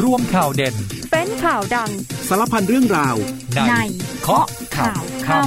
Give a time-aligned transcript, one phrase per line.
[0.00, 0.74] ร่วมข่าวเด่น
[1.10, 1.90] เป็นข่าวดัง
[2.28, 3.16] สารพันเรื่องราว
[3.54, 3.74] ในใน
[4.22, 5.38] เคาะข่าวค่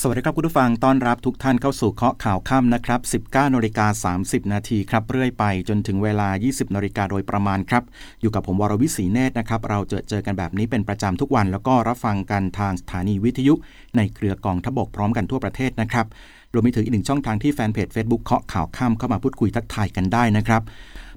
[0.00, 7.82] สวัสดีครับคุณผู้ฟังต้อนรับทุกท่านเข้าสู่เคาะข่าวค่ำนะครับ 19นาฬิกา30 นาทีครับเรื่อยไปจนถึงเวลา 20นาฬิกาโดยประมาณครับ
[8.20, 13.54] อยู่กับผมวรวิศีเนตรนะครับ เราเจอเจอกันแบบนี้เป็นประจำทุกวัน แล้วก็รับฟังกันทางสถานีวิทยุ
[13.96, 16.06] ในเครือกองทบกพร้อมกันทั่วประเทศนะครับ
[16.54, 20.62] รวมไปถึงอีกหนึ่งช่องทางที่แฟนเพจ Facebook เคาะข่าวค่ำเข้ามาพูดคุยทักทายกันได้นะครับ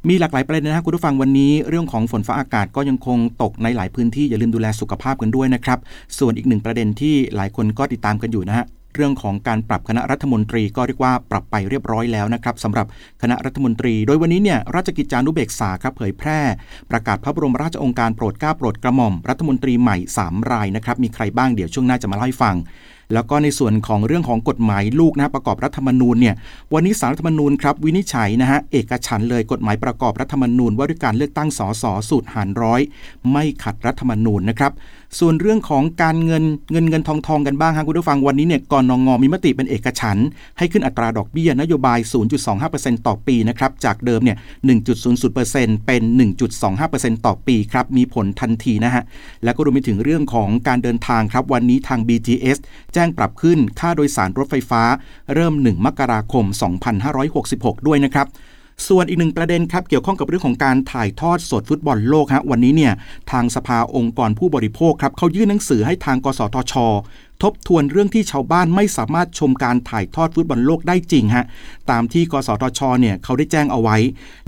[0.10, 5.80] มีหลากหลายประเด็นนะครับคุณผู้ฟังวันนี้ เรื่องของฝนฟ้าอากาศก็ยังคงตกในหลายพื้นที่อย่าลืมดูแลสุขภาพกันด้วยนะครับ
[6.20, 8.66] ส่วนอีกหนึ่งประเด็นที่หลายคนก็ติดตามกันอยู่นะฮะ
[8.96, 12.86] เรื่องของการปรับคณะรัฐมนตรีก็เรียกว่าปรับไปเรียบร้อยแล้วนะครับสำหรับ
[13.22, 16.40] คณะรัฐมนตรี โดยวันนี้เนี่ยราชกิจจานุเบกษาครับเผยแพร่
[16.92, 22.56] ประกาศพระบรมราชองค์การโปรดเกล้าโปรดกระหม่อม รัฐมนตรีใหม่ 3 รายนะครับมีใครบ้างเดี๋ยวช่วงหน้าจะมาเล่าให้ฟัง
[23.14, 26.36] แล้วก็ในส่วนของเรื่องของกฎหมายลูกนะประกอบรัฐธรรมนูญเนี่ย
[26.74, 32.82] วันนี้สารรัฐธรรมนูญครับวินิจฉัยนะฮะเอกฉันเลยกฎหมายประกอบรัฐธรรมนูญว่าด้วยการเลือกตั้งสสสูตรหารร้อย
[33.32, 34.72] ไม่ขัดรัฐธรรมนูญนะครับ
[35.20, 40.28] ส่วนเรื่องของการเงินเงินเงินทองทองกันบ้างครับคุณผู้ฟังวันนี้เนี่ยกรนนองงอมีมติเป็นเอกฉันท์
[40.58, 42.00] ให้ขึ้นอัตราดอกเบี้ยนโยบาย
[42.54, 44.38] 0.25%ต่อปีนะครับจากเดิมเนี่ย
[45.12, 46.02] 1.00%เป็น
[46.64, 49.04] 1.25%ต่อปีครับมีผลทันทีนะฮะ
[49.44, 52.58] แล้วก็รวมไปถึงเรื่องของการเดินทางครับวันนี้ทาง BTS
[52.94, 54.82] แจ้งปรับขึ้นค่าโดยสารรถไฟฟ้า
[55.34, 56.46] เริ่ม 1 มกราคม
[57.12, 58.28] 2566 ด้วยนะครับ
[58.88, 62.94] ส่วนอีกหนึ่งประเด็นครับเกี่ยวข้องกับเรื่องของการถ่ายทอดสดฟุตบอลโลกฮะวันนี้เนี่ย
[63.32, 66.74] ทางสภาองค์กรผู้บริโภคครับเขายื่นหนังสือให้ทางกสทช
[67.44, 71.46] ทบทวนเรื่องที่ชาวบ้านไม่สามารถชมการถ่ายทอดฟุตบอลโลกได้จริงฮะ
[71.92, 73.98] ตามที่กสทชเนี่ยเขาได้แจ้งเอาไว้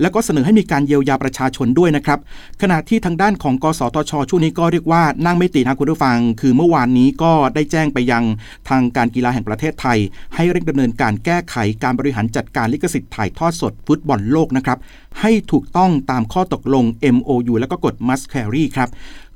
[0.00, 2.18] แล้วก็เสนอให้มีการเยียวยาประชาชนด้วยนะครับ
[2.62, 8.24] ขณะที่ทางด้านของกสทช ช่วงนี้ก็เรียกว่านั่งไม่ติดนะคุณผู้ฟัง คือเมื่อวานนี้ก็ได้แจ้งไปยัง
[8.68, 9.98] ทางการกีฬาแห่งประเทศไทย
[10.34, 14.78] ให้เร่งดำเนินการแก้ไขการบริหารจัดการลิขสิทธิ์ถ่ายทอดสดฟุตบอลโลกนะครับ
[15.20, 16.84] ให้ถูกต้องตามข้อตกลง
[17.16, 18.90] MOU แล้วก็กฎ Must Carry ครับ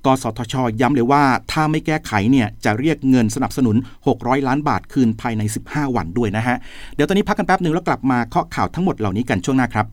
[0.07, 3.77] กสทช ย้ำเลยว่าถ้าไม่แก้ไขเนี่ยจะเรียกเงินสนับสนุน
[4.11, 6.57] 600 ล้านบาทคืนภายใน 15 วันด้วยนะฮะ
[6.95, 9.87] เดี๋ยวตอนนี้พักกันแป๊บหนึ่งแล้วกลับมาเคาะข่าวทั้งหมดเหล่านี้กันช่วงหน้าครับ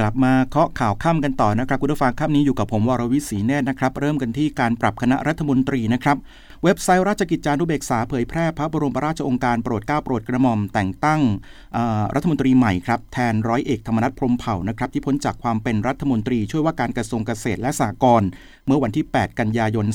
[0.00, 6.16] กลับมาเคาะข่าวค่ำกันต่อนะครับ คุณผู้ฟังค่ำนี้อยู่กับผมวรวิศีแน่นะครับ เริ่มกันที่การปรับคณะรัฐมนตรีนะครับ
[6.64, 11.20] เว็บไซต์ราชกิจจานุเบกษาเผยแพร่พระบรมราชองค์การโปรดเกล้าโปรดกระหม่อมแต่งตั้ง
[12.14, 18.28] รัฐมนตรีใหม่ครับแทนร้อยเอกธรรมนัฐพรมเผ่านะครับที่พ้นจากความเป็นรัฐมนตรีช่วยว่าการกระทรวงเกษตรและสหกรณ์
[18.66, 19.86] เมื่อวันที่ 8 กันยายน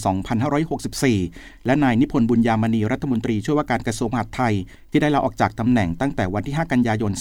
[0.73, 4.53] 2564 และนายนิพนธ์บุญยามณีรัฐมนตรีช่วยว่าการกระทรวงมหาดไทย
[4.91, 7.11] ที่ได้ลาออกจากตำแหน่งตั้งแต่วันที่ 5 กันยายน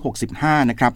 [0.00, 0.94] 2565 นะครับ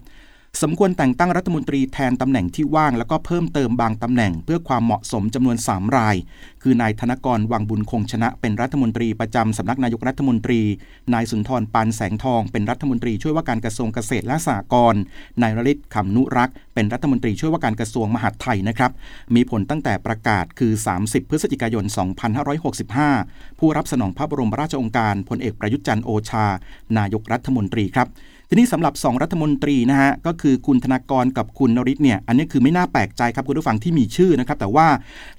[0.63, 6.17] สมควรแต่งตั้งรัฐมนตรีแทนตำแหน่งที่ว่าง แล้วก็เพิ่มเติมบางตำแหน่งเพื่อความเหมาะสมจำนวน 3 ราย
[6.63, 10.61] คือนายธนกรวังบุญคงชนะเป็นรัฐมนตรีประจำสำนักนายกรัฐมนตรี
[11.15, 15.03] นายสุนทรปานแสงทอง เป็นรัฐมนตรีช่วยว่าการกระทรวงเกษตรและสหกรณ์
[15.43, 18.91] นายรลิตขำนุรักษ์เป็นรัฐมนตรีช่วยว่าการกระทรวงมหาดไทยนะครับ
[19.35, 20.73] มีผลตั้งแต่ประกาศคือ
[21.03, 21.85] 30 พฤศจิกายน
[22.73, 26.47] 2565 ผู้รับสนองพระบรมราชโองการพลเอกประยุทธ์จันทร์โอชา
[26.99, 28.09] นายกรัฐมนตรีครับ
[28.49, 34.87] ทีนี้สำหรับ 2 รัฐมนตรีนะฮะก็คือคุณธนากรกับคุณนริศเนี่ยอันนี้คือไม่น่าแปลกใจครับคุณผู้ฟังที่มีชื่อนะครับแต่ว่า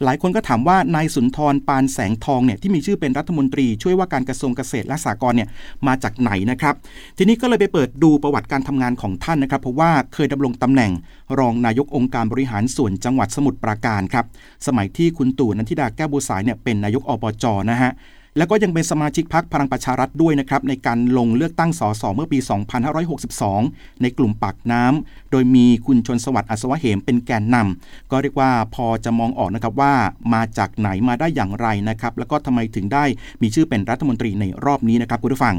[0.03, 5.49] หลายคนก็ถามว่านายสุนทรปานแสงทองเนี่ยที่มีชื่อเป็นรัฐมนตรี ช่วยว่าการกระทรวงเกษตรและสหกรณ์เนี่ย
[5.87, 6.75] มาจากไหนนะครับ
[7.17, 10.91] ทีนี้ก็เลยไปเปิดดูประวัติการทำงานของท่านนะครับเพราะว่าเคยดำรงตำแหน่ง
[11.39, 14.25] รองนายกองค์การบริหารส่วนจังหวัดสมุทรปราการครับ
[14.67, 17.91] สมัยที่คุณตู่นันทิดาแก้วบัวสายเนี่ยเป็นนายกอบจนะฮะ
[18.37, 22.39] แล้วก็ยังเป็นสมาชิกพักพลังประชารัฐด้วยนะครับในการลงเลือกตั้งสสเมื่อปี
[23.19, 29.93] 2562 ในกลุ่มปากน้ำโดยมีคุณชนสวัสดิ์อัศวะเหมเป็นแกนนำก็เรียกว่าพอจะมองออกนะครับว่า
[30.33, 33.05] มาจากไหนมาได้อย่างไรนะครับแล้วก็ทำไมถึงได้
[33.41, 35.55] มีชื่อเป็นรัฐมนตรีในรอบนี้นะครับคุณผู้ฟัง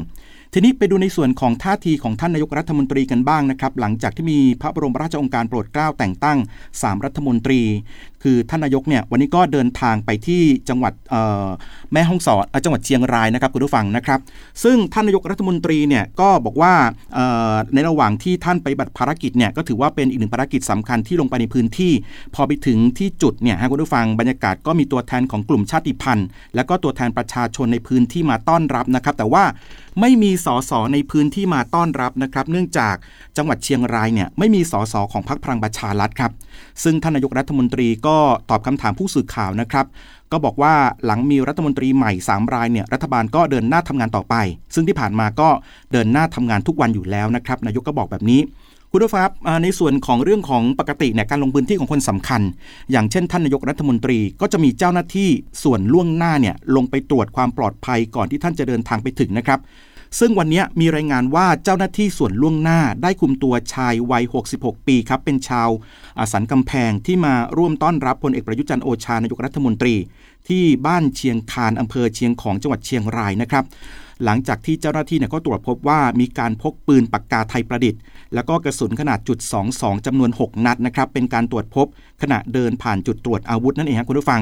[0.53, 6.37] ทีนี้ไปดูในส่วนของท่าทีของท่านนายกรัฐมนตรีกันบ้างนะครับ หลังจากที่มีพระบรมราชองค์การโปรดเกล้าแต่งตั้ง
[6.73, 7.61] 3 รัฐมนตรี
[8.23, 10.93] คือท่านนายกเนี่ยวันนี้ก็เดินทางไปที่จังหวัด
[11.93, 14.19] แม่ฮ่องสอนจังหวัดเชียงรายนะครับคุณผู้ฟังนะครับ
[14.63, 16.73] ซึ่งท่านนายกรัฐมนตรีเนี่ยก็บอกว่า
[17.73, 21.93] ในระหว่างที่ท่านไปบัตรภารกิจเนี่ยก็ถือว่าเป็นอีกหนึ่งภารกิจสำคัญที่ลงไปในพื้นที่
[22.35, 29.43] พอไปถึงที่จุดเนี่ยฮะคุณผู้ฟังบรรยากาศก็มีตัวแทนของกลุ่มชาติพันธุ์ และก็ตัวแทนประชาชนในพื้นที่มาต้อนรับนะครับ แต่ว่า
[29.99, 32.95] ไม่มีสสในพื้นที่มาต้อนรับนะครับ เนื่องจาก
[33.37, 36.31] จังหวัดเชียงรายเนี่ยไม่มีสสของพรรคพลังประชารัฐครับ
[36.83, 38.17] ซึ่งท่านนายกรัฐมนตรีก็
[38.49, 39.85] ตอบคำถามผู้สื่อข่าวนะครับ
[40.31, 40.73] ก็บอกว่า
[41.05, 44.35] หลังมีรัฐมนตรีใหม่ 3 รายเนี่ยรัฐบาลก็เดินหน้าทำงานต่อไป
[44.73, 45.49] ซึ่งที่ผ่านมาก็
[45.91, 48.41] เดินหน้าทำงานทุกวันอยู่แล้วนะครับ นายกก็บอกแบบนี้
[48.91, 49.29] คุณผู้ฟัง
[49.63, 52.41] ในส่วนของเรื่องของปกติเนี่ยการลงพื้นที่ของคนสำคัญ
[52.91, 55.29] อย่างเช่นท่านนายกรัฐมนตรีก็จะมีเจ้าหน้าที่
[55.63, 59.59] ส่วนล่วงหน้าเนี่ยลงไปตรวจความปลอดภัยก่อนที่ท่านจะเดินทางไปถึงนะครับ
[60.19, 64.23] ซึ่งวันนี้มีรายงานว่าเจ้าหน้าที่ส่วนล่วงหน้าได้คุมตัวชายวัย
[64.55, 65.69] 66 ปีครับ เป็นชาว
[66.31, 69.95] สันกำแพงที่มาร่วมต้อนรับพลเอกประยุจันโอชานายกรัฐมนตรี
[70.47, 73.63] ที่บ้านเชียงคานอำเภอเชียงของจังหวัดเชียงรายนะครับ
[74.25, 78.01] หลังจากที่เจ้าหน้าที่เนี่ยก็ตรวจพบว่ามีการพกปืนปากกาไทยประดิษฐ์
[78.33, 79.39] แล้วก็กระสุนขนาดจุด
[79.73, 81.87] 22จำนวน 6 นัดนะครับเป็นการตรวจพบ
[82.21, 84.41] ขณะเดินผ่านจุดตรวจอาวุธนั่นเองครับคุณผู้ฟัง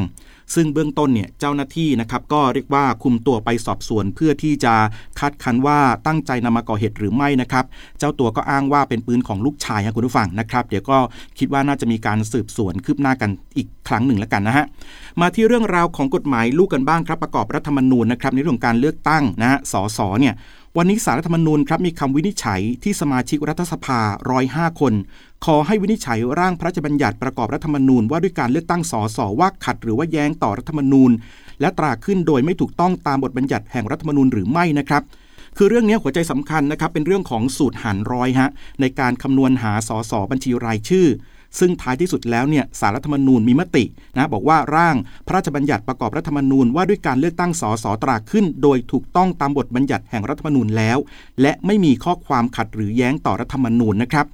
[0.56, 4.74] ซึ่งเบื้องต้นเนี่ยเจ้าหน้าที่นะครับก็เรียกว่าคุมตัวไปสอบสวนเพื่อที่จะ
[5.20, 7.66] คัดคันว่าตั้งใจนำมาก่อเหตุหรือไม่นะครับ
[8.00, 10.98] เจ้าตัวก็อ้างว่าเป็นปืนของลูกชายครับคุณผู้ฟังนะครับเดี๋ยวก็
[11.40, 14.66] คิดว่าน่าจะมีการสืบสวนคืบหน้ากันอีก ครั้งหนึ่งแล้วกันนะฮะ
[15.22, 20.34] มาที่เรื่องราวของกฎหมายลูกกันบ้างครับประกอบรัฐธรรมนูญนะครับในเรื่องการเลือกตั้งนะฮะสสเนี่ย
[20.78, 24.00] วันนี้สารรัฐธรรมนูญครับมีคำวินิจฉัยที่สมาชิกรัฐสภา
[24.40, 24.94] 105 คน
[25.46, 31.12] ขอให้วินิจฉัยร่างพระราชบัญญัติประกอบรัฐธรรมนูญว่าด้วยการเลือกตั้งสสว่าขัดหรือว่าแย้งต่อรัฐธรรมนูญ
[31.62, 35.04] และตราขึ้นโดยไม่ถูกต้องตามบทบัญญัติแห่งรัฐธรรมนูญหรือไม่นะครับ
[35.58, 38.50] คือเรื่องนี้หัวใจสำคัญนะครับเป็นเรื่องของสูตรหารร้อยฮะ
[38.82, 41.08] ในการคำนวณหาสสบัญชีรายชื่อ
[41.60, 43.84] ซึ่งท้ายที่สุดแล้วเนี่ยสารรัฐธรรมนูญมีมติ
[44.16, 44.96] นะบอกว่าร่าง
[45.28, 50.98] พระราชบัญญัติประกอบรัฐธรรมนูญว่าด้วยการเลือกตั้งสสตราขึ้น โดยถูกต้องตามบทบัญญัติแห่งรัฐธรรมนูญแล้ว
[51.42, 54.26] และไม่มีข้อความขัดหรือแย้งต่อรัฐธรรมนูญนะครับ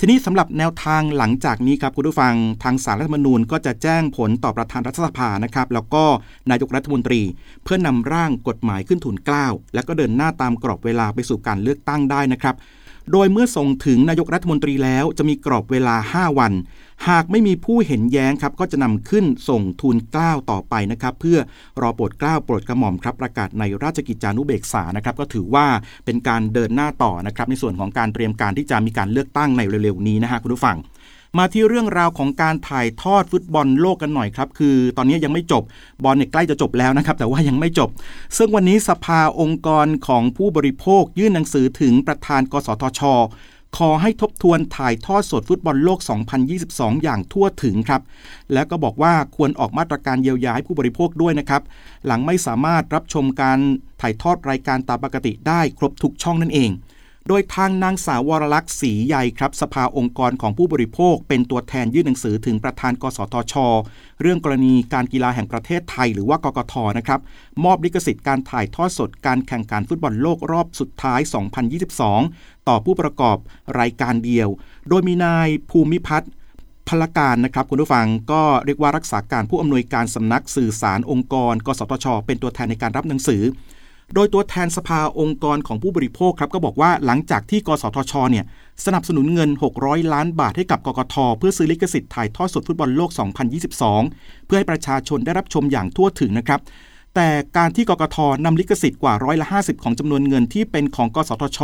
[0.00, 6.04] ทีนี้สำหรับแนวทางหลังจากนี้ครับคุณผู้ฟังทางสารรัฐธรรมนูญก็จะแจ้งผลต่อประธานรัฐสภานะครับแล้วก็
[6.50, 7.22] นายกรัฐมนตรี
[7.64, 12.54] เพื่อนำร่างกฎหมายขึ้นทุนกล้าวแล้วก็เดินหน้าตามกรอบเวลาไปสู่การเลือกตั้งได้นะครับ
[13.12, 16.52] โดยเมื่อส่งถึงนายกรัฐมนตรีแล้วจะมีกรอบเวลา 5 วัน
[17.08, 21.38] หากไม่มีผู้เห็นแย้งครับ ก็จะนำขึ้นส่งทูลเกล้าต่อไปนะครับ เพื่อ
[21.80, 25.66] รอโปรดเกล้าโปรดกระหม่อมครับประกาศในราชกิจจานุเบกษานะครับ ก็ถือว่า
[26.04, 30.76] เป็นการเดินหน้าต่อนะครับ ในส่วนของการเตรียมการที่จะมีการเลือกตั้งในเร็วๆนี้นะฮะคุณผู้ฟัง
[31.38, 35.62] มาที่เรื่องราวของการถ่ายทอดฟุตบอลโลกกันหน่อยครับ คือ ตอนนี้ยังไม่จบ
[36.04, 37.88] บอลเนี่ยใกล้จะจบแล้วนะครับ แต่ว่ายังไม่จบ
[38.36, 43.00] ซึ่งวันนี้สภาองค์กรของผู้บริโภค ยื่นหนังสือถึงประธาน กสทช
[43.78, 46.00] ขอให้ทบทวนถ่ายทอดสดฟุตบอลโลก
[46.50, 48.02] 2022 อย่างทั่วถึงครับ
[48.52, 51.62] แล้วก็บอกว่าควรออกมาตรการเยียวยาให้ผู้บริโภคด้วยนะครับ
[52.06, 53.58] หลังไม่สามารถรับชมการ
[54.00, 56.70] ถ่ายทอดรายการตามปกติได้ครบทุกช่องนั่นเอง
[57.28, 63.54] โดยทางนางสาววรลักษ์ศรีใหญ่ครับ สภาองค์กรของผู้บริโภค เป็นตัวแทนยื่นหนังสือถึงประธานกสทช
[64.20, 67.20] เรื่องกรณีการกีฬาแห่งประเทศไทยหรือว่ากกทนะครับ
[67.64, 71.20] มอบลิขสิทธิ์การถ่ายทอดสดการแข่งขันฟุตบอลโลกรอบสุดท้าย
[71.94, 73.36] 2022 ต่อผู้ประกอบ
[73.80, 74.48] รายการเดียว
[74.88, 76.30] โดยมีนายภูมิพัฒน์
[76.88, 83.42] พลการนะครับคุณผู้ฟังก็เรียกว่ารักษาการผู้อำนวยการสำนักสื่อสารองค์กร กสทช เป็นตัวแทนในการรับหนังสือ
[84.14, 88.44] โดยตัวแทนสภาองค์กรของผู้บริโภคครับก็บอกว่าหลังจากที่ กสทชเนี่ย
[88.84, 89.50] สนับสนุนเงิน
[89.80, 93.10] 600 ล้านบาทให้กับกกทเพื่อซื้อลิขสิทธิ์ถ่ายทอดสดฟุตบอลโลก
[93.78, 96.60] 2022 เพื่อให้ประชาชนได้รับชมอย่างทั่วถึงนะครับ
[97.14, 101.58] แต่การที่กกทนำลิขสิทธิ์กว่าร้อยละ 50 ของจำนวนเงินที่เป็นของกสทช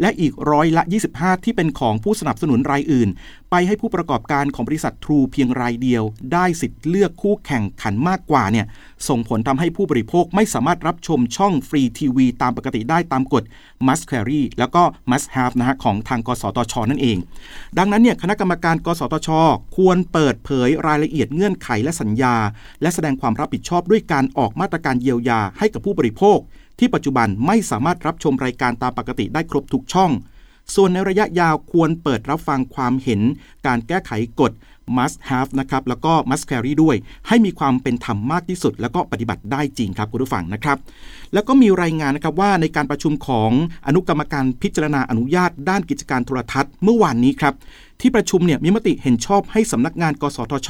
[0.00, 0.82] และอีกร้อยละ
[1.14, 3.08] 25 ที่เป็นของผู้สนับสนุนรายอื่น
[3.52, 6.02] ไปให้ผู้ประกอบการของบริษัททรูเพียงรายเดียว
[6.32, 8.66] ได้สิทธิ์เลือกคู่แข่งขันมากกว่าเนี่ย
[9.08, 13.42] ส่งผลทำให้ผู้บริโภคไม่สามารถรับชมช่องฟรีทีวีตามปกติได้ตามกฎ
[13.86, 17.18] must carry แล้วก็ must have นะฮะของทางกสทช นั่นเอง
[17.78, 19.28] ดังนั้นเนี่ยคณะกรรมการ กสทช
[19.76, 22.34] ควรเปิดเผยรายละเอียดเงื่อนไขและสัญญา
[22.82, 26.38] และแสดงความรับผิดชอบด้วยการออกมาตรการเยียวยาให้กับผู้บริโภค
[26.78, 30.12] ที่ปัจจุบันไม่สามารถรับชมรายการตามปกติได้ครบทุกช่อง
[30.74, 33.20] ส่วนในระยะยาวควรเปิดรับฟังความเห็น
[33.66, 34.52] การแก้ไขกฎ
[34.96, 36.96] must have นะครับแล้วก็ must carry ด้วย
[37.28, 40.78] ให้มีความเป็นธรรมมากที่สุด แล้วก็ปฏิบัติได้จริงครับคุณผู้ฟังนะครับ
[41.32, 43.50] แล้วก็มีรายงานนะครับว่าในการประชุมของ
[43.86, 47.54] อนุกรรมการพิจารณาอนุญาต ด้านกิจการโทรทัศน์เมื่อวานนี้ครับ
[48.00, 50.68] ที่ประชุมเนี่ยมีมติเห็นชอบให้สำนักงาน กสทช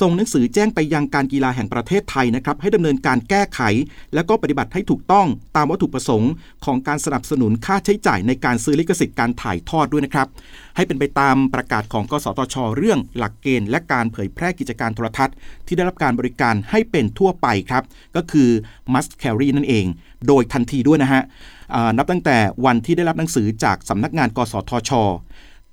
[0.00, 3.60] ส่งหนังสือแจ้งไปยังการกีฬาแห่งประเทศไทยนะครับให้ดำเนินการแก้ไข
[4.14, 5.26] และก็ปฏิบัติให้ถูกต้อง
[5.56, 6.32] ตามวัตถุประสงค์
[6.64, 10.28] ของการสนับสนุนค่าใช้จ่ายในการซื้อลิขสิทธิ์การถ่ายทอดด้วยนะครับ
[10.76, 15.34] ให้เป็นไปตามประกาศของกสทช เรื่องหลักเกณฑ์และการเผยแพร่กิจการโทรทัศน์
[15.66, 17.84] ที่ได้รับการบริการให้เป็นทั่วไปครับ
[18.16, 18.48] ก็คือ
[18.92, 19.86] must carry นั่นเอง
[20.26, 21.22] โดยทันทีด้วยนะฮะ
[21.96, 24.90] นับตั้งแต่วันที่ได้รับหนังสือจากสำนักงาน กสทช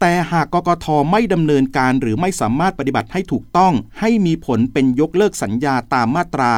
[0.02, 6.52] แต่หากกกทไม่ดำเนินการหรือไม่สามารถปฏิบัติให้ถูกต้อง ให้มีผลเป็นยกเลิกสัญญาตามมาตรา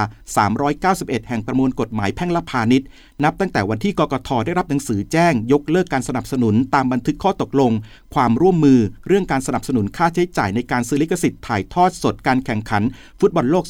[0.61, 2.87] 391 แห่งประมวลกฎหมายแพ่งและพาณิชย์
[3.23, 7.71] นับตั้งแต่วันที่กกทได้รับหนังสือแจ้ง ยกเลิกการสนับสนุนตามบันทึกข้อตกลง
[8.15, 12.83] ความร่วมมือ เรื่องการสนับสนุนค่าใช้จ่ายในการซื้อลิขสิทธิ์ถ่ายทอดสดการแข่งขัน
[13.19, 13.65] ฟุตบอลโลก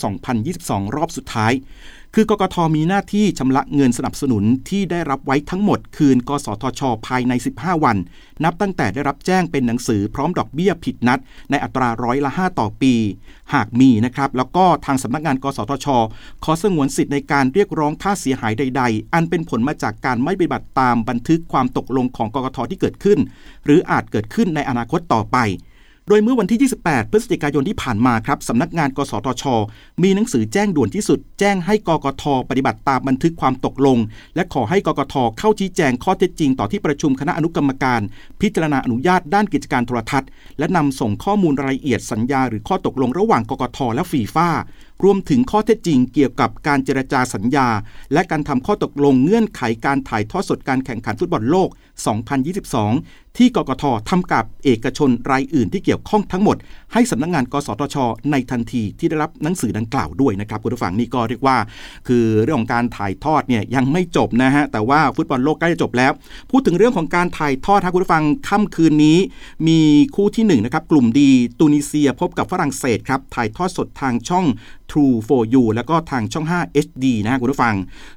[0.46, 1.52] 2022 รอบสุดท้าย
[2.20, 7.98] คือกกทมีหน้าที่ชำระเงินสนับสนุนที่ได้รับไว้ทั้งหมดคืน กสทช ภายใน 15 วัน
[8.44, 11.20] นับตั้งแต่ได้รับแจ้งเป็นหนังสือพร้อมดอกเบี้ยผิดนัด
[11.52, 12.94] ในอัตราร้อยละ 5 ต่อปี
[13.54, 15.88] หากมีนะครับ แล้วก็ทางสำนักงาน กสทช
[16.44, 23.20] ขอสงวนสิทธิ์ในการเรียกร้องค่าเสียหายใด ๆ อันเป็นผลมาจากการไม่ปฏิบัติตามบันทึกความตกลงของกกทที่เกิดขึ้น
[23.66, 25.38] หรืออาจเกิดขึ้นในอนาคตต่อไป
[26.10, 29.44] โดยเมื่อวันที่ 28 พฤศจิกายนที่ผ่านมาครับสำนักงานกสทช
[30.04, 33.98] มีหนังสือแจ้งด่วนที่สุด แจ้งให้กกทปฏิบัติตามบันทึกความตกลง
[34.36, 38.02] และขอให้กกทเข้าชี้แจงข้อเท็จจริงต่อที่ประชุมคณะอนุกรรมการ
[38.42, 44.50] พิจารณาอนุญาตด้านกิจการโทรทัศน์ และนำส่งข้อมูลรายละเอียดสัญญาหรือข้อตกลงระหว่างกกทและฟีฟ่า
[45.04, 47.68] รวมถึงข้อเท็จจริงเกี่ยวกับการเจรจาสัญญา
[48.14, 56.58] และการทำข้อตกลงเงื่อนไขการถ่ายทอดสดการแข่งขันฟุตบอลโลก 2022 ที่กกททำกับเอกชนรายอื่นที่เกี่ยวข้องทั้งหมด
[56.94, 57.96] ให้สำนักงงาน กสทช
[58.32, 61.58] ในทันทีที่ได้รับหนังสือดังกล่าวด้วยนะครับคุณผู้ฟังนี่ก็เรียกว่า
[62.08, 66.12] คือเรื่องของการถ่ายทอดเนี่ยยังไม่จบนะฮะแต่ว่าฟุตบอลโลกใกล้จะจบแล้ว
[66.52, 69.18] พูดถึงเรื่องของการถ่ายทอดครับคุณผู้ฟังค่ำคืนนี้
[69.68, 69.80] มี
[70.16, 74.46] คู่ที่1นนะครับกลุ่มดีตูนิเซียพบกับฝรั่งเศสครับถ่ายทอดสดทางช่อง
[74.92, 77.76] True for You แล้วก็ทางช่อง 5 HD นะฮะคุณผู้ฟัง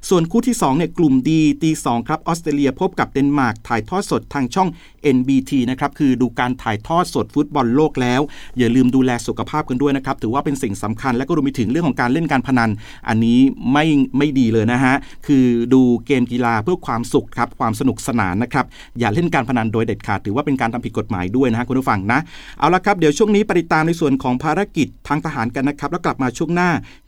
[0.09, 4.69] ส่วนคู่ที่2เนี่ยกลุ่มดีตี2ครับออสเตรเลียพบกับเดนมาร์กถ่ายทอดสดทางช่อง
[5.15, 8.21] NBT นะครับคือดูการถ่ายทอดสดฟุตบอลโลกแล้ว
[8.57, 12.69] อย่าลืมดูแลสุขภาพกันด้วยนะครับ ถือว่าเป็นสิ่งสำคัญและก็รวมไปถึงเรื่องของการเล่นการพนัน
[13.07, 13.39] อันนี้
[13.71, 13.85] ไม่
[14.17, 14.95] ไม่ดีเลยนะฮะ
[15.27, 18.65] คือดูเกมกีฬาเพื่อความสุขครับความสนุกสนานนะครับ
[18.99, 22.19] อย่าเล่นการพนันโดยเด็ดขาด ถือว่าเป็นการทำผิดกฎหมายด้วยนะฮะคุณผู้ฟังนะ
[22.59, 26.60] เอาละครับเดี๋ยวช่วงนี้ปฏิตามในส่วนของภารกิจทางทหารกันนะครับแล้วกลับมาช่วงหน้า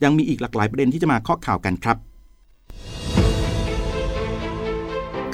[0.03, 1.97] ยังมีอีกหลากหลายประเด็นที่จะมาข้อข่าวกันครับ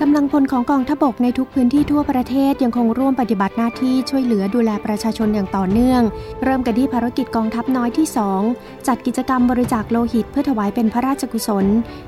[0.03, 6.01] กำลังพลของกองทบกในทุกพื้นที่ทั่วประเทศยังคงร่วมปฏิบัติหน้าที่ช่วยเหลือดูแลประชาชนอย่างต่อเนื่อง
[6.43, 8.07] เริ่มกันที่ภารกิจกองทัพน้อยที่
[8.47, 11.65] 2 จัดกิจกรรมบริจาคโลหิตเพื่อถวายเป็นพระราชกุศล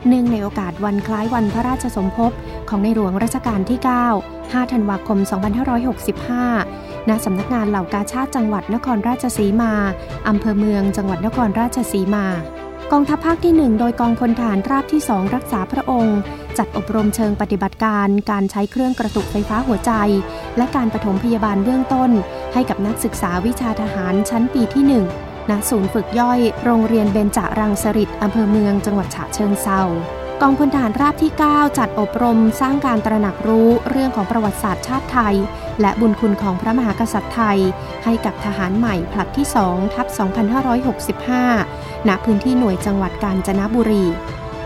[0.07, 2.31] เนื่องในโอกาสวันคล้ายวันพระราชสมภพ
[2.69, 3.79] ของในหลวงรัชกาลที่
[4.19, 5.17] 9 5 ธันวาคม
[6.21, 9.73] 2565 ณสำนักงานเหล่ากาชาติจังหวัดนครราชสีมา
[10.27, 12.25] อำเภอเมือง จังหวัดนครราชสีมา
[12.91, 16.19] กองทัพภาคที่ 1 โดยกองพลฐานราบที่ 2 รักษาพระองค์
[16.57, 19.91] จัดอบรมเชิงปฏิบัติการ การใช้เครื่องกระตุกไฟฟ้าหัวใจ
[20.57, 22.11] และการปฐมพยาบาลเบื้องต้น
[22.53, 24.83] ให้กับนักศึกษาวิชาทหารชั้นปีที่
[25.15, 29.81] 1 ณ ศูนย์ฝึกย่อย โรงเรียนเบญจรังสฤษอำเภอเมืองจังหวัดฉะเชิงเซา
[30.41, 35.35] กองพลฐานราบที่ 9 จัดอบรมสร้างการตระหนักรู้เรื่องของประวัติศาสตร์ชาติไทย
[35.81, 37.59] และบุญคุณของพระมหากษัตริย์ไทย
[38.03, 40.07] ให้กับทหารใหม่ผลัดที่2ทับ
[41.47, 44.05] 2565 ณ พื้นที่หน่วยจังหวัดกาญจนบุรี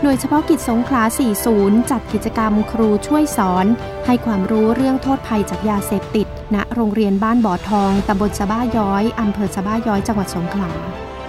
[0.02, 1.02] หน่วยเฉพาะกิจสงขลา
[1.46, 3.66] 40 จัดกิจกรรมครูช่วยสอน
[4.06, 10.72] ให้ความรู้เรื่องโทษภัยจากยาเสพติด ณ โรงเรียนบ้านบ่อทอง ตำบลสะบ้าย้อย อำเภอสะบ้าย้อย จังหวัดสงขลา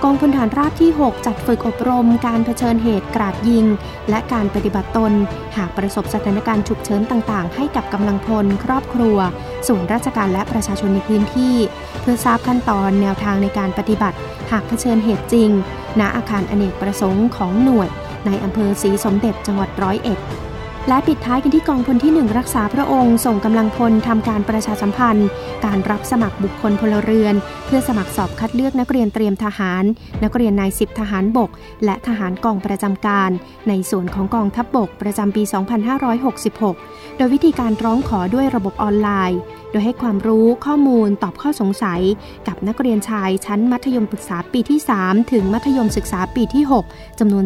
[0.04, 3.66] กองพลฐานราบที่ 6 จัดฝึกอบรมการเผชิญเหตุกราดยิง
[4.10, 5.13] และการปฏิบัติตน
[5.58, 9.18] หากประสบสถานการณ์ฉุกเฉินต่างๆ ให้กับกำลังพล ครอบครัว
[9.68, 11.56] ส่วนราชการและประชาชนในพื้นที่
[12.01, 14.18] เพื่อทราบขั้นตอนแนวทางในการปฏิบัติ
[14.51, 15.50] หากเผชิญเหตุจริง
[16.00, 17.89] ณอาคารอเนกประสงค์ของหน่วย
[18.25, 20.20] ในอำเภอศรีสมเด็จจังหวัดร้อยเอ็ด
[20.89, 25.27] และปิดท้ายกันที่กองพลที่ 1 รักษาพระองค์ ส่งกำลังพลทำการประชาสัมพันธ์
[25.65, 29.84] การรับสมัครบุคคลพลเรือน เพื่อสมัครสอบคัดเลือกนักเรียนเตรียมทหาร
[30.24, 31.50] นักเรียนนายสิบทหารบก
[31.86, 33.32] และทหารกองประจำการ
[33.70, 35.44] ในส่วนของกองทัพบบกประจำปี
[36.50, 39.39] 2566 โดยวิธีการร้องขอด้วยระบบออนไลน์
[39.72, 42.01] โดยให้ความรู้ข้อมูลตอบข้อสงสัย
[42.48, 47.46] กับนักเรียนชายชั้นมัธยมศึกษาปีที่ 3 ถึงมัธยมศึกษาปีที่ 6จำนวน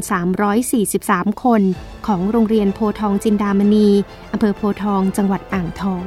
[0.72, 1.62] 343 คน
[2.08, 3.88] ของโรงเรียนโพทองจินดามณี
[4.32, 6.04] อำเภอโพทองจังหวัดอ่างทอง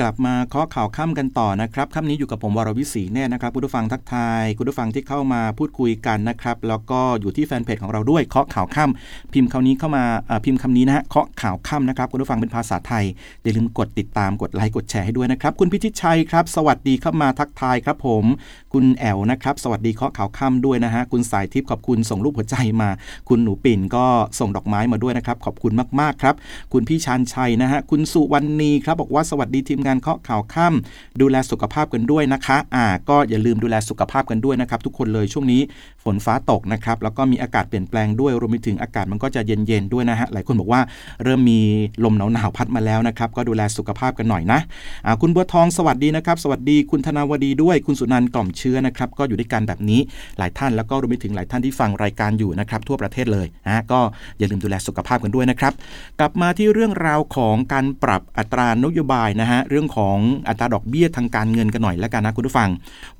[0.00, 10.04] กลับมาเคาะข่าวค่ำกันต่อนะครับค่ำนี้อยู่กับผมวรวิศีแน่นะครับคุณผู้ฟังทักทาย คุณผู้ฟังที่เข้ามาพูดคุยกันนะครับ แล้วก็อยู่ที่แฟนเพจของเราด้วยเคาะข่าวค่ำพิมพ์คำนี้เข้ามา
[10.44, 13.04] พิมพ์คำนี้นะฮะเคาะข่าวค่ำนะครับคุณผู้ฟังเป็นภาษาไทย
[13.42, 18.24] อย่าลืมกดติดตามกดไลค์กดแชร์ให้ด้วยนะครับคุณพิชิตชัยครับ สวัสดีเข้ามาทักทายครับผม
[18.72, 22.88] คุณแอลนะครับ สวัสดีเคาะข่าวค่ำด้วยนะฮะคุณสายทิพย์ขอบคุณส่งรูปหัวใจมา
[23.28, 24.06] คุณหนูปิ่นก็
[24.38, 26.34] ส่งดอกไม้มาด้วยนะครับขอบคุณมากๆครับ
[26.72, 35.60] คุณพี่ชันชัยนะฮะคุณสุวรรณีครับบอกว่าสวัสดีทีมงานเคาะข่าวค่ำดูแลสุขภาพกันด้วยนะคะอ่าก็อย่าลืมดูแลสุขภาพกันด้วยนะครับ ทุกคนเลยช่วงนี้
[36.04, 40.80] ฝนฟ้าตกนะครับแล้วก็มีอากาศเปลี่ยนแปลงด้วยรวมไปถึงอากาศมันก็จะเย็นๆด้วยนะฮะหลายคนบอกว่า
[41.24, 41.60] เริ่มมี
[42.04, 44.60] ลมหนาวๆพัดมาแล้วนะครับก็ดูแลสุขภาพกันหน่อยนะ
[45.06, 50.00] อ่าคุณบัวทองสวัสดีนะครับ สวัสดีคุณธนาวดีด้วยคุณสุนันท์กล่อมเชื้อนะครับก็อยู่ด้วยกันแบบนี้
[50.38, 54.00] หลายท่านแล้วก็รวมไปถึงหลายท่านที่ฟังรายการอยู่นะครับทั่วประเทศเลยนะก็
[54.38, 55.72] อย่าลืมดูแลสุขภาพกันด้วยนะครับ
[56.20, 62.70] กลับมาที่เรื่องราวของการปรับอัตรานโยบายนะฮะเรื่องของอัตราดอกเบี้ยทางการเงินกันหน่อยแล้วกันนะคุณผู้ฟัง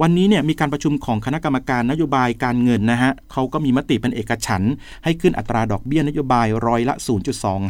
[0.01, 4.63] วันนี้เนี่ยมีการประชุมของคณะกรรมการนโยบายการเงินนะฮะเขาก็มีมติเป็นเอกฉัน
[5.05, 6.95] ให้ขึ้นอัตราดอกเบี้ยนโยบายร้อยละ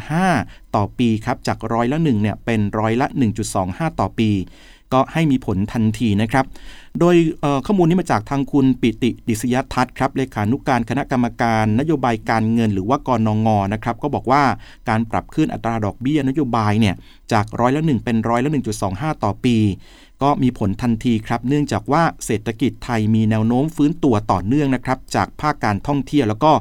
[0.00, 3.06] 0.25 ต่อปีครับจากร้อยละ1เนี่ยเป็นร้อยละ
[3.54, 4.30] 1.25 ต่อปี
[4.92, 6.44] ก็ให้มีผลทันทีนะครับ
[7.00, 7.14] โดย
[7.66, 14.42] ข้อมูลนี้มาจากทางคุณปิติดิษยทัศน์ครับเลขานุกการคณะกรรมการนโยบายการเงินหรือว่ากรนงนะครับ ก็บอกว่า
[14.88, 16.94] การปรับขึ้นอัตราดอกเบี้ยนโยบายเนี่ย
[17.32, 18.50] จากร้อยละ1เป็นร้อยละ
[18.86, 19.56] 1.25 ต่อปี
[20.22, 26.52] ก็มีผลทันทีครับ เนื่องจากว่าเศรษฐกิจไทยมีแนวโน้มฟื้นตัวต่อเนื่องนะครับ จากภาคการท่องเที่ยวแล้วก็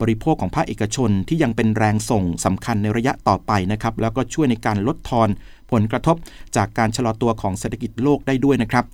[0.00, 5.28] บริโภคของภาคเอกชนที่ยังเป็นแรงส่งสำคัญในระยะต่อไปนะครับ แล้วก็ช่วยในการลดทอน
[5.70, 6.16] ผลกระทบ
[6.56, 8.84] จากการชะลอตัวของเศรษฐกิจโลกได้ด้วยนะครับ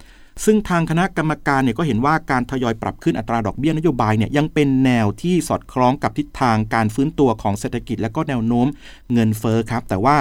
[0.44, 8.66] ซึ่งทางคณะกรรมการเนี่ยก็เห็นว่าการทยอยปรับขึ้นอัตราดอกเบี้ยนโยบายเนี่ยยังเป็นแนวที่สอดคล้องกับทิศทางการฟื้นตัวของเศรษฐกิจ และก็แนวโน้ม
[9.12, 10.16] เงินเฟ้อครับ แต่ว่า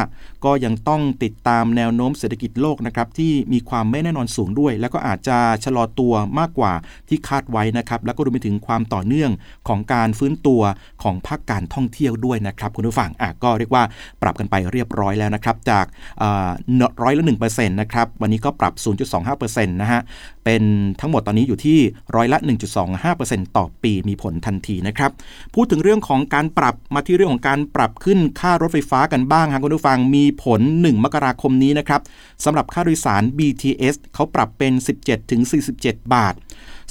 [0.45, 6.73] ก็ยังต้องติดตามแนวโน้มเศรษฐกิจโลกนะครับที่มีความไม่แน่นอนสูงด้วย แล้วก็อาจจะชะลอตัวมากกว่า
[7.09, 9.31] ที่คาดไว้นะครับแล้วก็รวมไปถึงความต่อเนื่อง
[9.67, 10.61] ของการฟื้นตัว
[11.03, 13.83] ของภาคการท่องเที่ยวด้วยนะครับคุณผู้ฟังอะก็เรียกว่า
[14.21, 15.85] ปรับกันไปเรียบร้อยแล้วนะครับจาก
[17.03, 18.73] ร้อยละหนึ่งเปอร์เซ็นต์นะครับวันนี้ก็ปรับ
[19.17, 20.01] 0.25%นะฮะ
[20.45, 20.63] เป็น
[20.99, 21.79] ทั้งหมดตอนนี้อยู่ที่
[22.15, 22.37] ร้อยละ
[22.97, 25.11] 1.25%ต่อปีมีผลทันทีนะครับ
[25.53, 32.01] พูดถึงเรื่องของการปรับมาที่เรื่องของการปรับขึ้นค่ารถไฟฟ้ากันบ้างครับคุณผู้ฟังมีผล 1 มกราคมนี้นะครับ
[32.43, 34.73] สำหรับค่าโดยสาร BTS เขาปรับเป็น
[35.43, 36.33] 17-47 บาท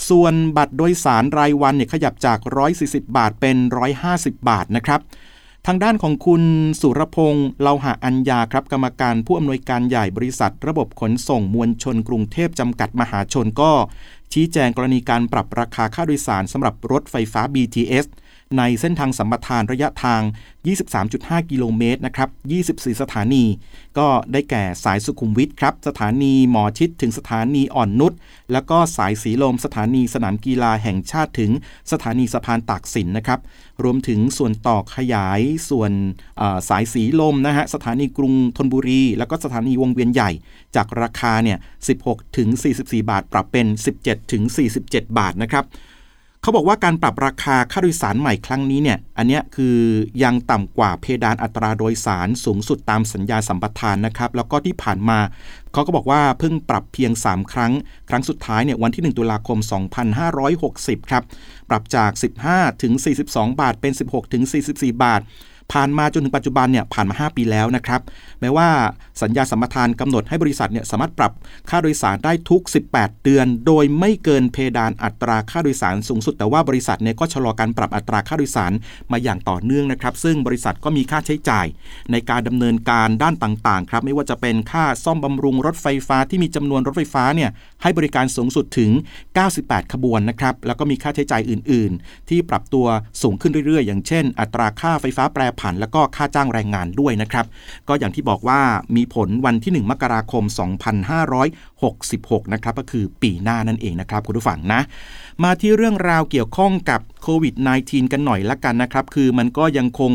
[0.08, 2.38] ส่วนบัตรโดยสารรายวันเนี่ยขยับจาก
[2.78, 3.56] 140 บาทเป็น
[4.02, 5.00] 150 บาทนะครับ
[5.68, 6.42] ทางด้านของคุณ
[6.80, 13.72] สุรพงษ์เลาหะอัญญาครับ กรรมการผู้อำนวยการใหญ่บริษัท ระบบขนส่งมวลชนกรุงเทพจำกัดมหาชนก็
[14.32, 18.06] ชี้แจงกรณีการปรับราคาค่าโดยสารสำหรับรถไฟฟ้า BTS
[18.58, 20.22] ในเส้นทางสัมปทานระยะทาง
[20.86, 22.28] 23.5 กิโลเมตรนะครับ
[22.66, 23.44] 24 สถานี
[23.98, 28.12] ก็ได้แก่สายสุขุมวิทครับ สถานีหมอชิดถึงสถานีอ่อนนุช
[28.52, 31.50] แล้วก็สายสีลมสถานีสนามกีฬาแห่งชาติถึง
[31.92, 33.40] สถานีสะพานตากสินนะครับ
[33.84, 35.92] รวมถึงส่วนต่อขยายส่วน
[36.68, 40.30] สายสีลมนะฮะ สถานีกรุงธนบุรี แล้วก็สถานีวงเวียนใหญ่
[40.76, 41.58] จากราคาเนี่ย
[41.96, 42.48] 16 ถึง
[42.80, 43.66] 44 บาท ปรับเป็น
[44.00, 44.42] 17 ถึง
[44.80, 45.66] 47 บาทนะครับ
[46.46, 49.78] เขาบอกว่าการปรับราคาค่าโดยสารใหม่ครั้งนี้เนี่ยอันนี้คือ
[50.22, 55.18] ยังต่ำกว่าเพดานอัตราโดยสารสูงสุดตามสัญญาสัมปทานนะครับ แล้วก็ที่ผ่านมา
[55.72, 57.72] เขาก็บอกว่าเพิ่งปรับเพียง 3 ครั้ง
[58.08, 59.58] ครั้งสุดท้ายเนี่ยวันที่ 1 ตุลาคม
[60.34, 61.22] 2560 ครับ
[61.70, 62.10] ปรับจาก
[62.46, 62.92] 15 ถึง
[63.26, 64.42] 42 บาทเป็น 16 ถึง
[64.72, 65.20] 44 บาท
[65.72, 68.00] ผ่านมาจนถึงปัจจุบันเนี่ยผ่านมา 5 ปีแล้วนะครับ
[68.40, 68.68] แม้ว่า
[69.22, 71.32] สัญญาสัมปทานกำหนดให้บริษัทเนี่ยสามารถปรับ
[71.70, 78.72] ค่าโดยสารได้ทุก 18 เดือน โดยไม่เกินเพดานอัตราค่าโดยสารสูงสุด แต่ว่าบริษัทเนี่ยก็ชะลอการปรับอัตราค่าโดยสาร
[79.12, 81.66] มาอย่างต่อเนื่องนะครับ ซึ่งบริษัทก็มีค่าใช้จ่าย
[82.12, 87.50] ในการดำเนินการด้านต่างๆครับไม่ว่าจะเป็นค่าซ่อมบำรุงรถไฟฟ้าที่มีจำนวนรถไฟฟ้าเนี่ย
[87.82, 88.90] ให้บริการสูงสุดถึง
[89.40, 92.86] 98 ขบวนนะครับแล้วก็มีค่าใช้จ่ายอื่น ๆ ที่ปรับตัว
[93.22, 97.46] สูงขึ้นเรื่อยๆ อย่างเช่น อัตราค่าไฟฟ้าแปรผัน แล้วก็ค่าจ้างแรงงานด้วยนะครับ
[97.88, 98.60] ก็อย่างที่บอกว่า
[98.96, 100.44] มีผลวันที่ 1 มกราคม
[101.80, 104.80] 2566 นะครับก็คือปีหน้านั่นเองนะครับคุณผู้ฟังนะ
[105.44, 110.12] มาที่เรื่องราวเกี่ยวข้องกับโควิด -19 กันหน่อยละกันนะครับ คือมันก็ยังคง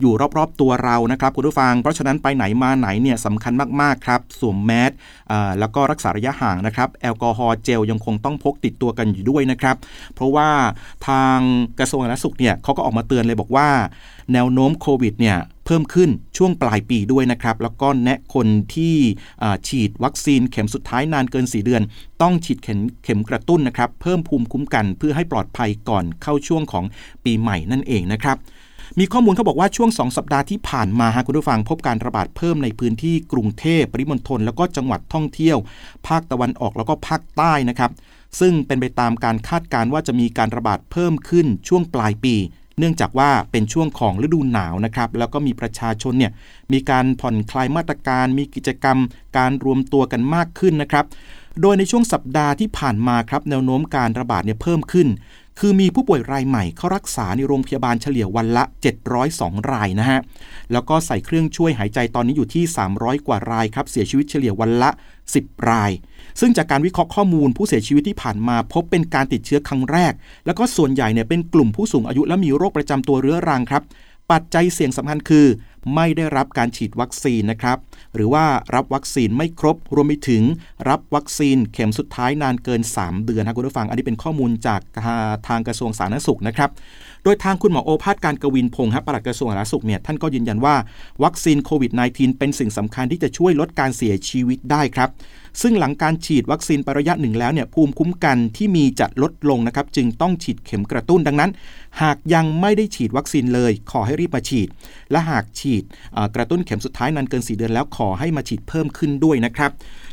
[0.00, 4.90] อยู่รอบๆตัวเรานะครับคุณผู้ฟัง เพราะฉะนั้นไปไหนมาไหนเนี่ยสำคัญมากๆครับสวมแมส
[5.58, 9.76] แล้วก็รักษาระยะห่างนะครับ แอลกอฮอล์เจลยังคงต้องพกติดตัวกันอยู่ด้วยนะครับ
[10.14, 10.48] เพราะว่า
[11.08, 11.38] ทาง
[11.78, 13.68] กระทรวงสาธารณสุขเนี่ยเขาก็ออกมาเตือนเลยบอกว่า
[14.32, 18.96] แนวโน้มโควิดเนี่ย เพิ่มขึ้นช่วงปลายปีด้วยนะครับ แล้วก็แนะคนที่
[19.68, 21.82] ฉีดวัคซีนเข็มสุดท้ายนานเกิน 4 เดือน
[22.22, 26.84] ต้องฉีดเข็มเข็มกระตุ้นนะครับ เพิ่มภูมิคุ้มกันเพื่อให้ปลอดภัยก่อนเข้าช่วงของ
[27.24, 28.38] ปีใหม่นั่นเองนะครับ
[28.98, 35.58] มีข้อมูลเขาบอกว่าช่วง 2 สัปดาห์ที่ผ่านมาคุณผู้ฟังพบการระบาดเพิ่มในพื้นที่กรุงเทพปริมณฑลแล้วก็จังหวัดท่องเที่ยว
[36.08, 37.90] ภาคตะวันออกแล้วก็ภาคใต้นะครับ
[38.40, 42.34] ซึ่งเป็นไปตามการคาดการณ์ว่าจะมีการระบาดเพิ่มขึ้นช่วงปลายปี
[42.78, 46.32] เนื่องจากว่าเป็นช่วงของฤดูหนาวนะครับ แล้วก็มีประชาชนเนี่ย
[46.72, 48.98] มีการผ่อนคลายมาตรการ มีกิจกรรม
[49.38, 51.04] การรวมตัวกันมากขึ้นนะครับ
[51.60, 55.08] โดยในช่วงสัปดาห์ที่ผ่านมาครับแนวโน้มการระบาดเนี่ยเพิ่มขึ้น
[55.58, 58.64] คือมีผู้ป่วยรายใหม่เข้ารักษาในโรงพยาบาลเฉลี่ยวันละ
[59.18, 60.20] 702 รายนะฮะ
[60.72, 62.64] แล้วก็ใส่เครื่องช่วยหายใจตอนนี้อยู่ที่
[62.96, 64.90] 300 กว่ารายครับ เสียชีวิตเฉลี่ยวันละ
[65.28, 65.90] 10 ราย
[66.40, 70.12] ซึ่งจากการวิเคราะห์ข้อมูลผู้เสียชีวิตที่ผ่านมาพบเป็นการติดเชื้อครั้งแรก
[70.46, 73.82] แล้วก็ส่วนใหญ่เนี่ยเป็นกลุ่มผู้สูงอายุและมีโรคประจำตัวเรื้อรังครับ
[74.32, 75.46] ปัจจัยเสี่ยงสำคัญคือ
[75.94, 77.78] ไม่ได้รับการฉีดวัคซีนนะครับ
[78.14, 78.44] หรือว่า
[78.74, 80.42] รับวัคซีนไม่ครบ รวมไปถึง
[80.88, 84.80] รับวัคซีนเข็มสุดท้ายนานเกิน 3 เดือนนะคุณผู้ฟัง อันนี้เป็นข้อมูลจาก
[85.48, 86.70] ทางกระทรวงสาธารณสุขนะครับ
[87.24, 90.74] โดยทางคุณหมอโอภาสการกวินพงศ์ปลัดกระทรวงสาธารณสุขเนี่ยท่านก็ยืนยันว่า
[91.24, 95.10] วัคซีนโควิด -19 เป็นสิ่งสำคัญที่จะช่วยลดการเสียชีวิตได้ครับ
[95.62, 101.50] ซึ่งหลังการฉีดวัคซีนไประยะหนึ่งแล้วเนี่ยภูมิคุ้มกันที่มีจะลดลงนะครับจึงต้องฉีดเข็มกระตุ้นดังนั้น
[102.02, 104.68] หากยังไม่ได้ฉีดวัคซีนเลย ขอให้รีบมาฉีด
[105.10, 105.82] และหากฉีด
[106.34, 109.70] กระตุ้นเข็มสุดท้ายนานเกิน 4 เดือนแล้วขอให้มาฉีดเพิ่มขึ้นด้วยนะครับ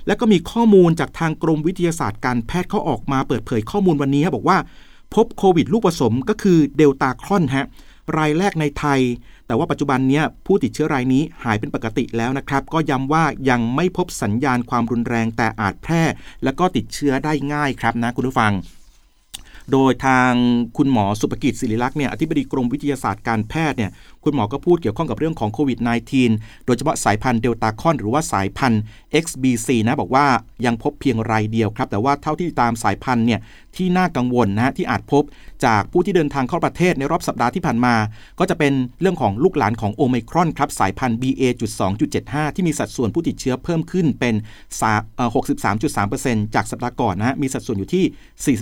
[0.07, 4.57] และก็มีข้อมูลจากทางกรมวิทยาศาสตร์การแพทย์เขาออกมาเปิดเผยข้อมูลวันนี้บอกว่า
[5.15, 7.67] พบโควิดลูกผสมก็คือเดลตาครอนฮะ
[8.17, 9.01] รายแรกในไทย
[9.47, 16.03] แต่ว่าปัจจุบันนี้ผู้ติดเชื้อรายนี้หายเป็นปกติแล้วนะครับ ก็ย้ำว่ายังไม่พบสัญญาณความรุนแรงแต่อาจแพร่
[16.43, 18.53] และก็ติดเชื้อได้ง่ายครับนะคุณผู้ฟัง
[19.71, 20.31] โดยทาง
[20.77, 23.91] คุณหมอสุภกิจศิริลักษ์เนี่ยอธิบดีกรมวิทยาศาสตร์การแพทย์เนี่ย
[24.23, 25.79] คุณหมอก็พูดเกี่ยวข้องกับเรื่องของโควิด
[26.23, 28.81] -19 โดยเฉพาะสายพันธุ์เดลต้าคอนหรือว่าสายพันธุ์
[29.23, 30.25] XBC นะบอกว่า
[30.65, 33.39] ยังพบเพียงรายเดียวครับ แต่ว่าเท่าที่ตามสายพันธุ์เนี่ย
[33.75, 35.23] ที่น่ากังวลนะที่อาจพบ
[35.65, 37.95] จากผู้ที่เดินทางเข้าประเทศในรอบสัปดาห์ที่ผ่านมา
[38.39, 44.35] ก็จะเป็นเรื่องของลูกหลานของโอไมครอนครับสายพันธุ์ BA.2.75 ที่มีสัดส่วนผู้ติดเชื้อเพิ่มขึ้นเป็น
[45.45, 48.57] 63.3%จากสัปดาห์ก่อนนะมีสัดส่วนอยู่ที่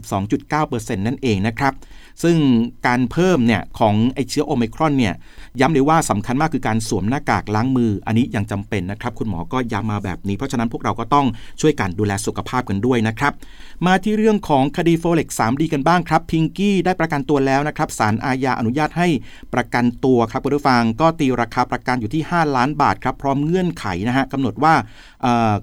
[0.45, 1.73] 42.9%นั่นเองนะครับ
[2.23, 2.37] ซึ่ง
[2.87, 5.13] การเพิ่มเนี่ยของไอเชื้อโอไมครอนเนี่ย
[5.59, 11.25] ย้ำเลยว่าสำคัญมากคือการสวมหน้ากากล้างมือ อันนี้ยังจำเป็นนะครับ คุณหมอก็ย้ำมาแบบนี้ เพราะฉะนั้นพวกเราก็ต้อง
[11.61, 13.33] ช่วยกันดูแลสุขภาพกันด้วยนะครับ
[13.87, 19.07] มาที่เรื่องของคดีโฟเล็ก3ดีกันบ้างครับ พิงกี้ได้ประกันตัวแล้วนะครับศาลอาญาอนุญาตให้
[19.53, 24.73] ประกันตัวครับคุณผู้ฟังก็ตีราคาประกันอยู่ที่ 5 ล้านบาทครับพร้อมเงื่อนไขนะฮะกำหนดว่า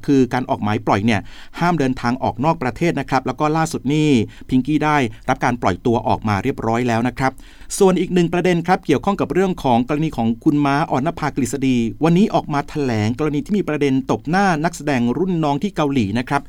[0.06, 1.20] คือการออกหมายปล่อยเนี่ย
[1.60, 4.10] ห้ามเดินทางออกนอกประเทศนะครับ แล้วก็ล่าสุดนี่
[4.48, 4.96] พิงกี้ได้
[5.28, 7.32] รับการปล่อยตัวออกมาเรียบร้อยแล้วนะครับ
[7.78, 16.42] ส่วนอีกหนึ่งประเด็นครับ เกี่ยวข้องกับเรื่องของกรณีของคุณม้าอ่อนนภากฤษฎี วันนี้ออกมาถแถลงกรณีที่มีประเด็นตบหน้านักแสดงรุ่นน้องที่เกาหลีนะครับ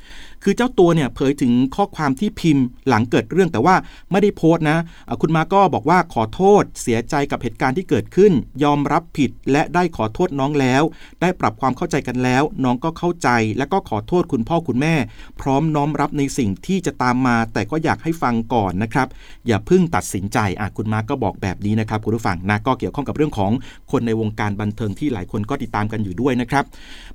[0.43, 3.75] คือเจ้าตัวเนี่ยเผยถึงข้อความที่พิมพ์หลังเกิดเรื่องแต่ว่า
[4.11, 4.77] ไม่ได้โพสต์นะ
[5.21, 8.31] คุณมาก็บอกว่าขอโทษเสียใจกับเหตุการณ์ที่เกิดขึ้น
[8.63, 10.83] ยอมรับผิดและได้ขอโทษน้องแล้ว
[11.21, 14.95] ได้ปรับความเข้าใจกันแล้ว น้องก็เข้าใจ และก็ขอโทษคุณพ่อคุณแม่
[15.41, 19.07] พร้อมน้อมรับในสิ่งที่จะตามมา แต่ก็อยากให้ฟังก่อนนะครับ
[19.47, 23.51] อย่าเพิ่งตัดสินใจอะคุณมาก็บอกแบบนี้นะครับคุณผู้ฟังนะก็เกี่ยวข้องกับเรื่องของ
[23.91, 26.63] คนในวงการบันเทิงที่หลายคนก็ติดตามกันอยู่ด้วยนะครับ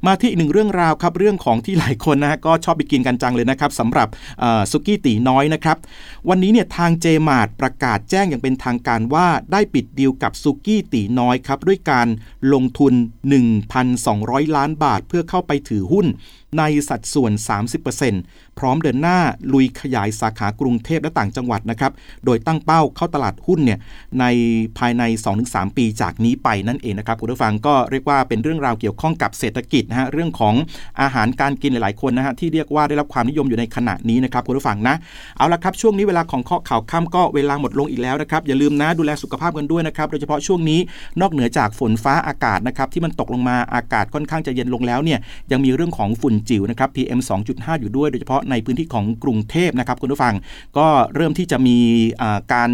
[0.07, 4.09] มาที่อีกหนึ่งเรื่องราวครับเรื่องของที่หลายคนนะก็ชอบไปกินกันจังเลยนะครับสำหรับ
[4.71, 5.77] ซุกี้ตีน้อยนะครับ
[6.29, 12.09] วันนี้เนี่ยทางเจมาร์ประกาศแจ้งอย่างเป็นทางการว่าได้ปิดดีลกับซุกี้ตีน้อยครับด้วยการ
[12.53, 12.93] ลงทุน
[13.75, 16.07] 1,200 ล้านบาทเพื่อเข้าไปถือหุ้น
[16.59, 17.33] ในสัดส่วน
[17.95, 19.19] 30%พร้อมเดินหน้า
[19.53, 21.93] ลุยขยายสาขากรุงเทพและต่างจังหวัดนะครับ
[22.25, 23.79] โดยตั้งเป้าเข้าตลาดหุ้นเนี่ย
[24.21, 24.25] ใน
[24.79, 25.03] ภายใน
[25.41, 30.55] 2-3 ปีจากนี้ไปนั่นเองนะครับคุณผู้ฟังก็เรียกว่าเป็นเรื่องราวเกี่ยวข้องกับเศรษฐกิจนะฮะเรื่องของ
[31.01, 34.95] อาหารการกินหลาย ๆ คนนะฮะที่เรียกว่าได้รับความนิยมอยู่ในขณะนี้นะครับคุณผู้ฟังนะ
[35.37, 40.81] เอาละครับช่วงนี้เวลาของข้อข่าวค่ำก็เวลาหมดลงอีกแล้วนะครับอย่าลืมนะดูแลสุขภาพกันด้วยนะครับโดยเฉพาะช่วงนี้
[41.21, 45.19] นอกเหนือจากฝนฟ้าอากาศนะครับที่มันตกลงมาอากาศค่อนข้างจะเย็นลงแล้วเนี่ย
[45.53, 47.21] ยังมีเรื่องของฝุ่นจิ๋วนะครับ PM
[47.51, 50.35] 2.5 อยู่ด้วย โดยเฉพาะในพื้นที่ของกรุงเทพนะครับคุณผู้ฟัง
[50.79, 51.79] ก็เริ่มที่จะมี
[52.55, 52.71] การ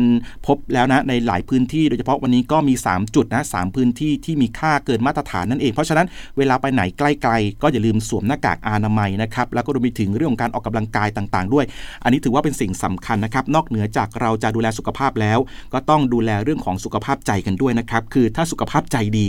[0.47, 6.07] พบแล้วนะในหลายพื้นที่ โดยเฉพาะวันนี้ก็มี 3 จุดนะสพื้นที่ที่มีค่าเกินมาตรฐานนั่นเอง เพราะฉะนั้น
[6.39, 11.65] เวลาไปไหนใกล้ๆก็อย่าลืมสวมหน้ากากอนามัยนะครับ แล้วก็รวมไปถึงเรื่องของการออกกำลังกายต่างๆ ด้วย
[12.05, 15.39] อันนี้ถือว่าเป็นสิ่งสำคัญนะครับ นอกเหนือจากเราจะดูแลสุขภาพแล้ว
[15.73, 19.27] ก็ต้องดูแลเรื่องของสุขภาพใจกันด้วยนะครับ คือถ้าสุขภาพใจดี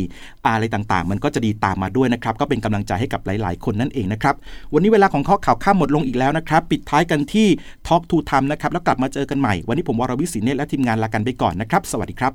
[0.48, 4.36] อะไรต่างๆ มันก็จะดีตามมาด้วยนะครับ ก็เป็นกำลังใจให้กับหลายๆคนนั่นเองนะครับ
[4.74, 7.48] วันนี้เวลาของข้อข่าวข้ามหมดลงอีกแล้วนะครับ ปิดท้ายกันที่
[7.88, 12.34] Talk to Time นะครับ แล้วกลับมาเจอกันใหม่ วันนี้ผมวรวิศิเนตและทีมงานลากันไปก่อนนะครับ สวัสดีครับ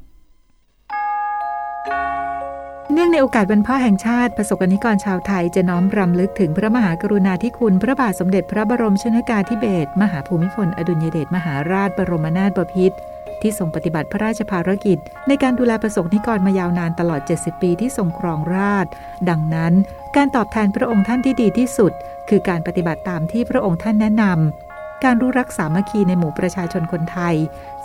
[2.92, 12.96] เนื่องในโอกาสวันพ่อแห่งชาติ ประสบกนิกรชาวไทยจะน้อมรำลึกถึงพระมหากรุณาธิคุณ พระบาทสมเด็จพระบรมชนกาธิเบศรมหาภูมิพลอดุลยเดชมหาราชบรมนาถบพิตร
[13.42, 18.86] ที่ทรงปฏิบัติพระราชภารกิจ ในการดูแลประสบนิกรมายาวนานตลอด 70 ปีที่ทรงครองราช
[19.30, 19.72] ดังนั้น
[20.16, 21.92] การตอบแทนพระองค์ท่านที่ดีที่สุด
[22.28, 27.36] คือการปฏิบัติตามที่พระองค์ท่านแนะนำการรู้รักสามัคคีในหมู่ประชาชนคนไทย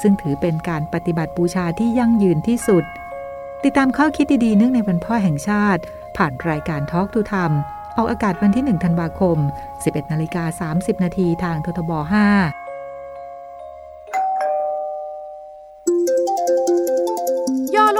[0.02, 2.84] ซึ่งถือเป็นการปฏิบัติบูชาที่ยั่งยืนที่สุด
[3.64, 5.82] ติดตามข้อคิดดีๆเนื่องในวันพ่อแห่งชาติ
[6.18, 7.52] ผ่านรายการทอล์กทูธรรม
[7.98, 9.38] ออกอากาศวันที่ 1 ธันวาคม
[9.74, 12.69] 11นาฬิกา30 นาทีทางททบ 5